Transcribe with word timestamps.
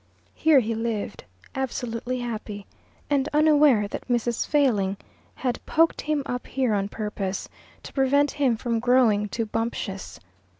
Here 0.33 0.61
he 0.61 0.73
lived, 0.73 1.25
absolutely 1.53 2.21
happy, 2.21 2.65
and 3.07 3.29
unaware 3.33 3.87
that 3.89 4.07
Mrs. 4.07 4.47
Failing 4.47 4.97
had 5.35 5.63
poked 5.67 6.01
him 6.01 6.23
up 6.25 6.47
here 6.47 6.73
on 6.73 6.89
purpose, 6.89 7.47
to 7.83 7.93
prevent 7.93 8.31
him 8.31 8.57
from 8.57 8.79
growing 8.79 9.29
too 9.29 9.45
bumptious. 9.45 10.19